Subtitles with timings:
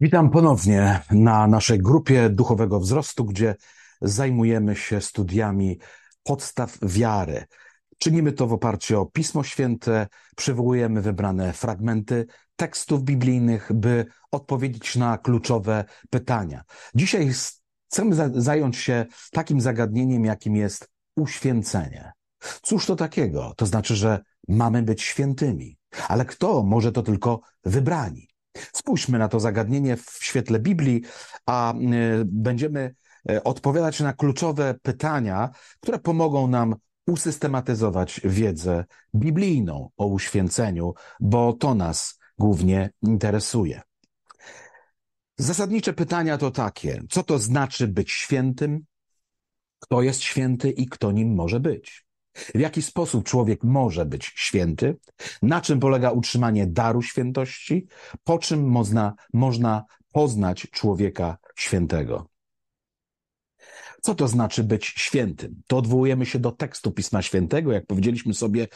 [0.00, 3.54] Witam ponownie na naszej grupie duchowego wzrostu, gdzie
[4.02, 5.78] zajmujemy się studiami
[6.22, 7.44] podstaw wiary.
[7.98, 10.06] Czynimy to w oparciu o Pismo Święte,
[10.36, 12.26] przywołujemy wybrane fragmenty
[12.56, 16.62] tekstów biblijnych, by odpowiedzieć na kluczowe pytania.
[16.94, 17.30] Dzisiaj
[17.90, 22.12] chcemy zająć się takim zagadnieniem, jakim jest uświęcenie.
[22.62, 23.52] Cóż to takiego?
[23.56, 25.78] To znaczy, że mamy być świętymi.
[26.08, 28.28] Ale kto może to tylko wybrani?
[28.54, 31.02] Spójrzmy na to zagadnienie w świetle Biblii,
[31.46, 31.76] a y,
[32.24, 32.94] będziemy
[33.30, 36.74] y, odpowiadać na kluczowe pytania, które pomogą nam
[37.06, 38.84] usystematyzować wiedzę
[39.14, 43.82] biblijną o uświęceniu, bo to nas głównie interesuje.
[45.36, 48.84] Zasadnicze pytania to takie: co to znaczy być świętym?
[49.80, 52.07] Kto jest święty i kto nim może być?
[52.54, 54.96] W jaki sposób człowiek może być święty?
[55.42, 57.86] Na czym polega utrzymanie daru świętości?
[58.24, 62.28] Po czym można, można poznać człowieka świętego?
[64.02, 65.62] Co to znaczy być świętym?
[65.66, 67.72] To odwołujemy się do tekstu Pisma Świętego.
[67.72, 68.68] Jak powiedzieliśmy sobie,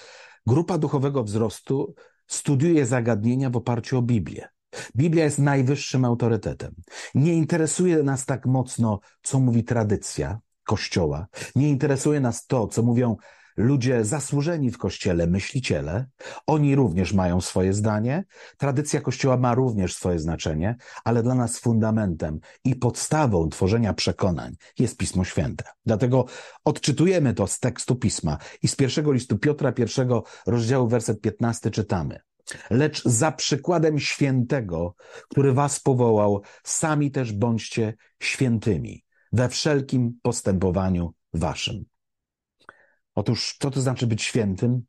[0.46, 1.94] grupa duchowego wzrostu
[2.26, 4.48] studiuje zagadnienia w oparciu o Biblię.
[4.96, 6.74] Biblia jest najwyższym autorytetem.
[7.14, 11.26] Nie interesuje nas tak mocno, co mówi tradycja Kościoła.
[11.56, 13.16] Nie interesuje nas to, co mówią
[13.56, 16.06] ludzie zasłużeni w Kościele, myśliciele,
[16.46, 18.24] oni również mają swoje zdanie.
[18.58, 24.96] Tradycja Kościoła ma również swoje znaczenie, ale dla nas fundamentem i podstawą tworzenia przekonań jest
[24.96, 25.64] Pismo Święte.
[25.86, 26.24] Dlatego
[26.64, 32.20] odczytujemy to z tekstu Pisma i z pierwszego listu Piotra, pierwszego rozdziału, werset 15 czytamy.
[32.70, 34.94] Lecz za przykładem świętego,
[35.28, 41.84] który was powołał, sami też bądźcie świętymi we wszelkim postępowaniu waszym.
[43.14, 44.82] Otóż, co to znaczy być świętym?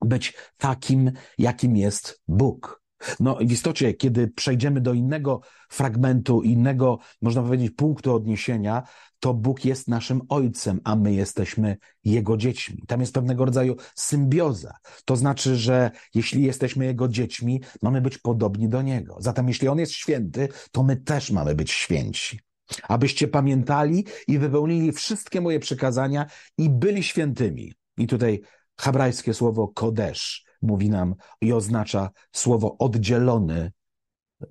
[0.00, 2.82] Być takim, jakim jest Bóg.
[3.20, 8.82] No, w istocie, kiedy przejdziemy do innego fragmentu, innego, można powiedzieć, punktu odniesienia,
[9.20, 12.82] to Bóg jest naszym Ojcem, a my jesteśmy Jego dziećmi.
[12.86, 14.74] Tam jest pewnego rodzaju symbioza.
[15.04, 19.16] To znaczy, że jeśli jesteśmy Jego dziećmi, mamy być podobni do Niego.
[19.20, 22.40] Zatem, jeśli On jest święty, to my też mamy być święci
[22.88, 26.26] abyście pamiętali i wypełnili wszystkie moje przykazania
[26.58, 27.74] i byli świętymi.
[27.98, 28.40] I tutaj
[28.80, 33.72] hebrajskie słowo kodesz mówi nam i oznacza słowo oddzielony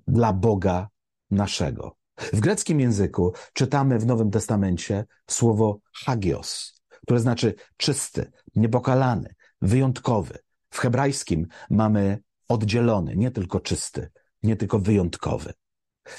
[0.06, 0.88] dla Boga
[1.30, 1.96] naszego.
[2.32, 10.38] W greckim języku czytamy w Nowym Testamencie słowo hagios, które znaczy czysty, niepokalany, wyjątkowy.
[10.70, 12.18] W hebrajskim mamy
[12.48, 14.10] oddzielony, nie tylko czysty,
[14.42, 15.52] nie tylko wyjątkowy.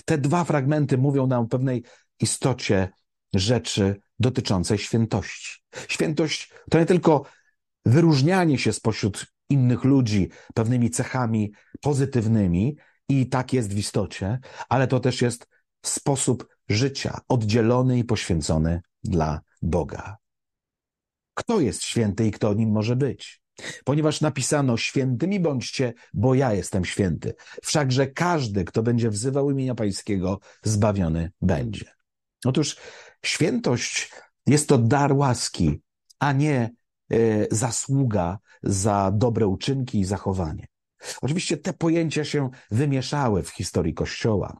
[0.05, 1.83] Te dwa fragmenty mówią nam o pewnej
[2.19, 2.89] istocie
[3.33, 5.61] rzeczy dotyczącej świętości.
[5.87, 7.25] Świętość to nie tylko
[7.85, 11.51] wyróżnianie się spośród innych ludzi pewnymi cechami
[11.81, 12.77] pozytywnymi,
[13.09, 14.39] i tak jest w istocie,
[14.69, 15.47] ale to też jest
[15.85, 20.17] sposób życia oddzielony i poświęcony dla Boga.
[21.33, 23.41] Kto jest święty i kto nim może być?
[23.83, 27.33] Ponieważ napisano: Świętymi bądźcie, bo ja jestem święty.
[27.63, 31.85] Wszakże każdy, kto będzie wzywał imienia Pańskiego, zbawiony będzie.
[32.45, 32.77] Otóż
[33.25, 34.11] świętość
[34.47, 35.81] jest to dar łaski,
[36.19, 36.69] a nie
[37.11, 37.17] e,
[37.51, 40.67] zasługa za dobre uczynki i zachowanie.
[41.21, 44.59] Oczywiście te pojęcia się wymieszały w historii Kościoła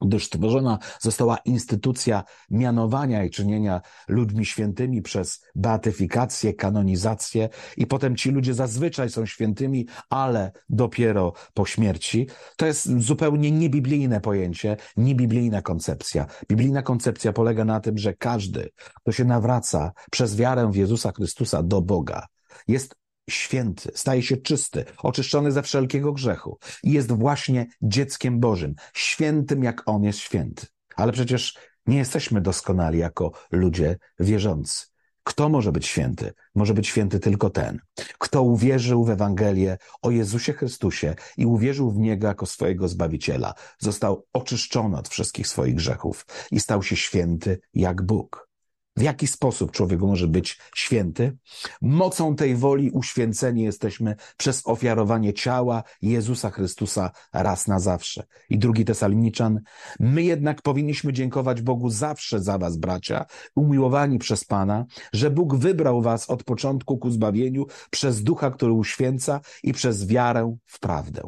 [0.00, 8.30] gdyż stworzona została instytucja mianowania i czynienia ludźmi świętymi przez beatyfikację, kanonizację i potem ci
[8.30, 12.26] ludzie zazwyczaj są świętymi, ale dopiero po śmierci.
[12.56, 16.26] To jest zupełnie niebiblijne pojęcie, niebiblijna koncepcja.
[16.48, 21.62] Biblijna koncepcja polega na tym, że każdy, kto się nawraca przez wiarę w Jezusa Chrystusa
[21.62, 22.26] do Boga,
[22.68, 22.99] jest
[23.30, 29.82] święty, staje się czysty, oczyszczony ze wszelkiego grzechu i jest właśnie dzieckiem Bożym, świętym jak
[29.86, 30.66] On jest święty.
[30.96, 34.86] Ale przecież nie jesteśmy doskonali jako ludzie wierzący.
[35.22, 36.32] Kto może być święty?
[36.54, 37.78] Może być święty tylko ten,
[38.18, 43.54] kto uwierzył w Ewangelię o Jezusie Chrystusie i uwierzył w Niego jako swojego Zbawiciela.
[43.78, 48.49] Został oczyszczony od wszystkich swoich grzechów i stał się święty jak Bóg.
[48.96, 51.36] W jaki sposób człowiek może być święty?
[51.82, 58.26] Mocą tej woli uświęceni jesteśmy przez ofiarowanie ciała Jezusa Chrystusa raz na zawsze.
[58.48, 59.60] I drugi Tesalniczan,
[60.00, 63.26] my jednak powinniśmy dziękować Bogu zawsze za was, bracia,
[63.56, 69.40] umiłowani przez Pana, że Bóg wybrał was od początku ku zbawieniu przez ducha, który uświęca
[69.62, 71.22] i przez wiarę w prawdę.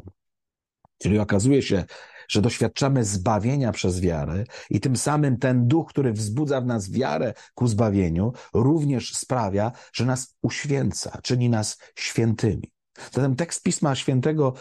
[0.98, 1.84] Czyli okazuje się,
[2.28, 7.34] że doświadczamy zbawienia przez wiarę i tym samym ten duch, który wzbudza w nas wiarę
[7.54, 12.72] ku zbawieniu, również sprawia, że nas uświęca, czyni nas świętymi.
[13.12, 14.54] Zatem tekst Pisma Świętego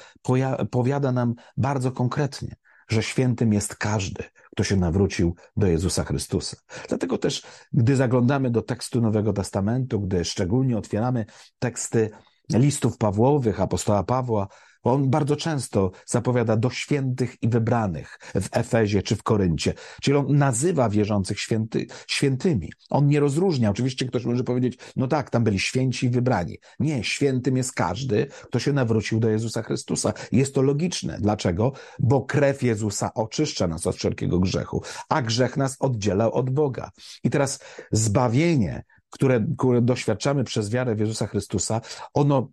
[0.71, 2.55] powiada nam bardzo konkretnie,
[2.89, 6.57] że świętym jest każdy, kto się nawrócił do Jezusa Chrystusa.
[6.89, 7.43] Dlatego też,
[7.73, 11.25] gdy zaglądamy do tekstu Nowego Testamentu, gdy szczególnie otwieramy
[11.59, 12.09] teksty
[12.53, 14.47] listów Pawłowych, apostoła Pawła,
[14.83, 19.73] on bardzo często zapowiada do świętych i wybranych w Efezie czy w Koryncie.
[20.01, 22.71] Czyli on nazywa wierzących święty, świętymi.
[22.89, 23.69] On nie rozróżnia.
[23.69, 26.57] Oczywiście ktoś może powiedzieć, no tak, tam byli święci i wybrani.
[26.79, 30.13] Nie, świętym jest każdy, kto się nawrócił do Jezusa Chrystusa.
[30.31, 31.17] Jest to logiczne.
[31.19, 31.71] Dlaczego?
[31.99, 36.91] Bo krew Jezusa oczyszcza nas od wszelkiego grzechu, a grzech nas oddziela od Boga.
[37.23, 37.59] I teraz
[37.91, 41.81] zbawienie, które, które doświadczamy przez wiarę w Jezusa Chrystusa,
[42.13, 42.49] ono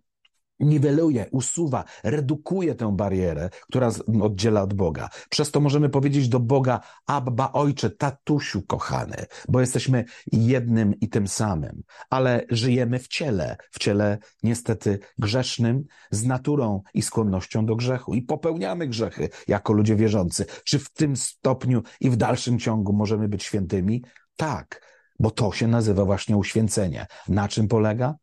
[0.59, 3.91] niweluje, usuwa, redukuje tę barierę, która
[4.21, 5.09] oddziela od Boga.
[5.29, 11.27] Przez to możemy powiedzieć do Boga, Abba, Ojcze, tatusiu kochany, bo jesteśmy jednym i tym
[11.27, 18.13] samym, ale żyjemy w ciele, w ciele niestety grzesznym, z naturą i skłonnością do grzechu
[18.13, 20.45] i popełniamy grzechy jako ludzie wierzący.
[20.63, 24.03] Czy w tym stopniu i w dalszym ciągu możemy być świętymi?
[24.35, 24.81] Tak,
[25.19, 27.07] bo to się nazywa właśnie uświęcenie.
[27.27, 28.15] Na czym polega?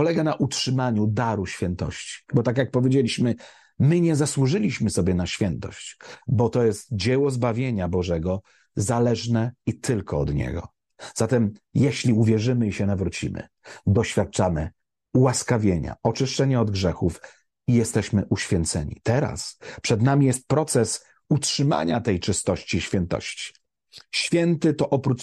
[0.00, 2.24] Polega na utrzymaniu daru świętości.
[2.34, 3.34] Bo tak jak powiedzieliśmy,
[3.78, 8.42] my nie zasłużyliśmy sobie na świętość, bo to jest dzieło zbawienia Bożego,
[8.76, 10.68] zależne i tylko od Niego.
[11.14, 13.48] Zatem, jeśli uwierzymy i się nawrócimy,
[13.86, 14.70] doświadczamy
[15.14, 17.20] ułaskawienia, oczyszczenia od grzechów
[17.66, 19.00] i jesteśmy uświęceni.
[19.02, 23.59] Teraz przed nami jest proces utrzymania tej czystości i świętości.
[24.12, 25.22] Święty to oprócz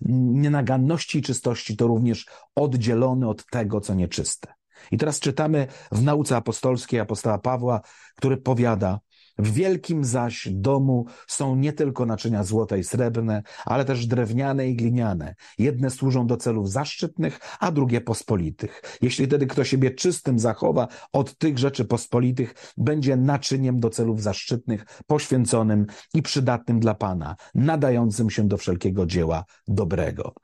[0.00, 4.54] nienaganności i czystości, to również oddzielony od tego, co nieczyste.
[4.90, 7.80] I teraz czytamy w nauce apostolskiej apostoła Pawła,
[8.16, 9.00] który powiada,
[9.38, 14.76] w wielkim zaś domu są nie tylko naczynia złote i srebrne, ale też drewniane i
[14.76, 15.34] gliniane.
[15.58, 18.98] Jedne służą do celów zaszczytnych, a drugie pospolitych.
[19.02, 24.84] Jeśli tedy kto siebie czystym zachowa od tych rzeczy pospolitych, będzie naczyniem do celów zaszczytnych,
[25.06, 30.34] poświęconym i przydatnym dla Pana, nadającym się do wszelkiego dzieła dobrego.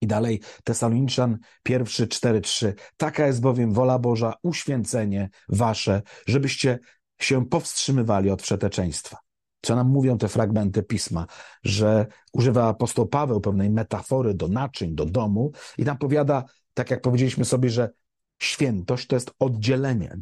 [0.00, 2.74] I dalej Tesaloniczan pierwszy, cztery, trzy.
[2.96, 6.78] Taka jest bowiem wola Boża, uświęcenie wasze, żebyście
[7.24, 9.18] się powstrzymywali od wszeteczeństwa.
[9.62, 11.26] Co nam mówią te fragmenty pisma,
[11.64, 17.00] że używa apostoł Paweł pewnej metafory do naczyń, do domu i tam powiada, tak jak
[17.00, 17.90] powiedzieliśmy sobie, że
[18.38, 20.16] świętość to jest oddzielenie.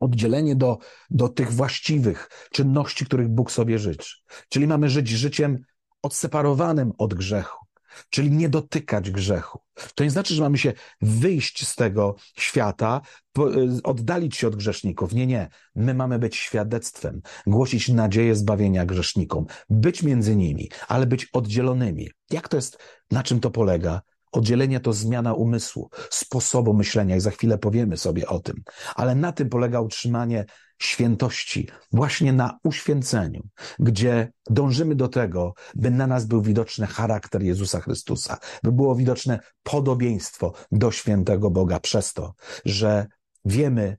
[0.00, 0.78] Oddzielenie do,
[1.10, 4.16] do tych właściwych czynności, których Bóg sobie życzy.
[4.48, 5.58] Czyli mamy żyć życiem
[6.02, 7.66] odseparowanym od grzechu
[8.10, 9.60] czyli nie dotykać grzechu.
[9.94, 13.00] To nie znaczy, że mamy się wyjść z tego świata,
[13.38, 15.12] y, oddalić się od grzeszników.
[15.12, 15.48] Nie, nie.
[15.74, 22.10] My mamy być świadectwem, głosić nadzieję zbawienia grzesznikom, być między nimi, ale być oddzielonymi.
[22.30, 22.78] Jak to jest,
[23.10, 24.02] na czym to polega?
[24.32, 28.62] Oddzielenie to zmiana umysłu, sposobu myślenia i za chwilę powiemy sobie o tym.
[28.94, 30.44] Ale na tym polega utrzymanie
[30.82, 33.48] świętości, właśnie na uświęceniu,
[33.78, 39.40] gdzie dążymy do tego, by na nas był widoczny charakter Jezusa Chrystusa, by było widoczne
[39.62, 43.06] podobieństwo do świętego Boga przez to, że
[43.44, 43.96] wiemy,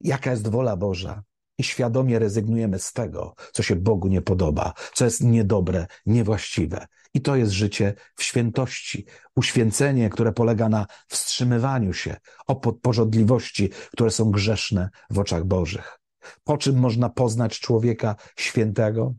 [0.00, 1.22] jaka jest wola Boża,
[1.60, 6.86] i świadomie rezygnujemy z tego, co się Bogu nie podoba, co jest niedobre, niewłaściwe.
[7.14, 12.16] I to jest życie w świętości, uświęcenie, które polega na wstrzymywaniu się
[12.46, 15.98] od porządliwości, które są grzeszne w oczach Bożych.
[16.44, 19.14] Po czym można poznać człowieka świętego?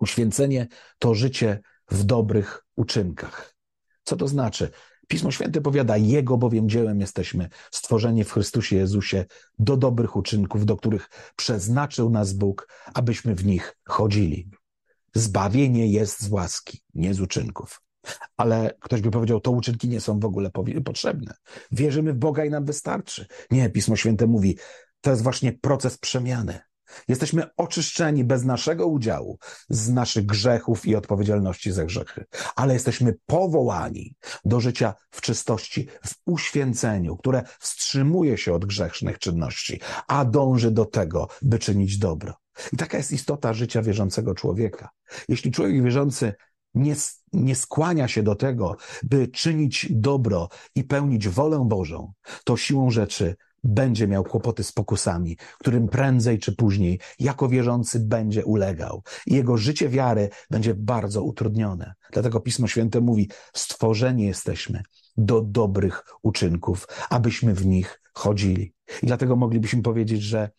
[0.00, 0.66] Uświęcenie
[0.98, 3.54] to życie w dobrych uczynkach.
[4.04, 4.70] Co to znaczy?
[5.08, 9.24] Pismo Święte powiada, Jego bowiem dziełem jesteśmy stworzeni w Chrystusie Jezusie
[9.58, 14.50] do dobrych uczynków, do których przeznaczył nas Bóg, abyśmy w nich chodzili.
[15.18, 17.82] Zbawienie jest z łaski, nie z uczynków.
[18.36, 20.50] Ale ktoś by powiedział, to uczynki nie są w ogóle
[20.84, 21.34] potrzebne.
[21.72, 23.26] Wierzymy w Boga i nam wystarczy.
[23.50, 24.58] Nie, Pismo Święte mówi,
[25.00, 26.60] to jest właśnie proces przemiany.
[27.08, 32.24] Jesteśmy oczyszczeni bez naszego udziału z naszych grzechów i odpowiedzialności za grzechy,
[32.56, 39.80] ale jesteśmy powołani do życia w czystości, w uświęceniu, które wstrzymuje się od grzesznych czynności,
[40.08, 42.34] a dąży do tego, by czynić dobro.
[42.72, 44.88] I taka jest istota życia wierzącego człowieka.
[45.28, 46.32] Jeśli człowiek wierzący
[46.74, 46.94] nie,
[47.32, 52.12] nie skłania się do tego, by czynić dobro i pełnić wolę Bożą,
[52.44, 58.44] to siłą rzeczy będzie miał kłopoty z pokusami, którym prędzej czy później, jako wierzący, będzie
[58.44, 59.02] ulegał.
[59.26, 61.94] I jego życie wiary będzie bardzo utrudnione.
[62.12, 64.82] Dlatego Pismo Święte mówi: Stworzeni jesteśmy
[65.16, 68.72] do dobrych uczynków, abyśmy w nich chodzili.
[69.02, 70.50] I dlatego moglibyśmy powiedzieć, że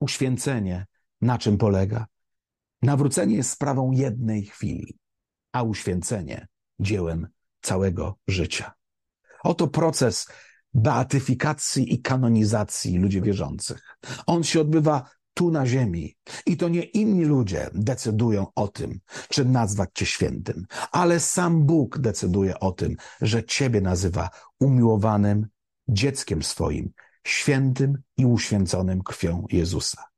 [0.00, 0.86] uświęcenie
[1.20, 2.06] na czym polega?
[2.82, 4.98] Nawrócenie jest sprawą jednej chwili,
[5.52, 6.48] a uświęcenie
[6.80, 7.28] dziełem
[7.62, 8.72] całego życia.
[9.42, 10.28] Oto proces
[10.74, 13.96] beatyfikacji i kanonizacji ludzi wierzących.
[14.26, 16.16] On się odbywa tu na ziemi.
[16.46, 21.98] I to nie inni ludzie decydują o tym, czy nazwać Cię świętym, ale sam Bóg
[21.98, 25.46] decyduje o tym, że Ciebie nazywa umiłowanym
[25.88, 26.90] dzieckiem swoim,
[27.26, 30.09] świętym i uświęconym krwią Jezusa.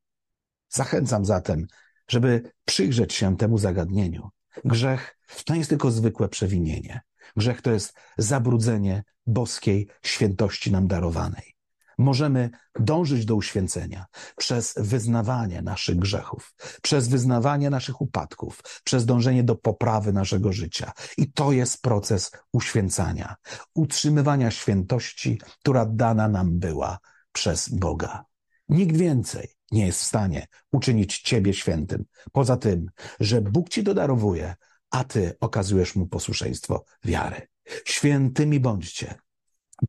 [0.75, 1.67] Zachęcam zatem,
[2.09, 4.29] żeby przyjrzeć się temu zagadnieniu.
[4.65, 7.01] Grzech to nie jest tylko zwykłe przewinienie.
[7.37, 11.53] Grzech to jest zabrudzenie boskiej świętości nam darowanej.
[11.99, 12.51] Możemy
[12.81, 20.13] dążyć do uświęcenia przez wyznawanie naszych grzechów, przez wyznawanie naszych upadków, przez dążenie do poprawy
[20.13, 20.93] naszego życia.
[21.19, 23.37] I to jest proces uświęcania,
[23.75, 26.99] utrzymywania świętości, która dana nam była
[27.33, 28.25] przez Boga.
[28.69, 32.87] Nikt więcej nie jest w stanie uczynić Ciebie świętym, poza tym,
[33.21, 34.55] że Bóg Ci dodarowuje,
[34.91, 37.49] a Ty okazujesz Mu posłuszeństwo wiary.
[37.85, 39.15] Świętymi bądźcie,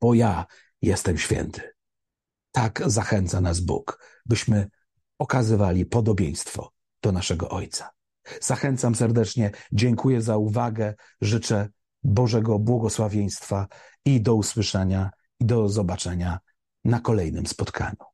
[0.01, 0.45] bo ja
[0.81, 1.61] jestem święty.
[2.51, 4.67] Tak zachęca nas Bóg, byśmy
[5.19, 6.71] okazywali podobieństwo
[7.01, 7.89] do naszego Ojca.
[8.41, 11.69] Zachęcam serdecznie, dziękuję za uwagę, życzę
[12.03, 13.67] Bożego błogosławieństwa
[14.05, 16.39] i do usłyszenia i do zobaczenia
[16.85, 18.12] na kolejnym spotkaniu.